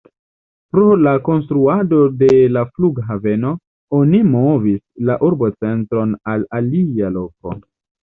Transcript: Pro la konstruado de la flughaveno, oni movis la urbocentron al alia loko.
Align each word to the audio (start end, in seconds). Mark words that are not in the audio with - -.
Pro 0.75 0.85
la 1.07 1.11
konstruado 1.27 1.99
de 2.23 2.31
la 2.57 2.65
flughaveno, 2.71 3.53
oni 4.01 4.25
movis 4.33 4.83
la 5.13 5.21
urbocentron 5.31 6.21
al 6.37 6.53
alia 6.65 7.17
loko. 7.21 7.59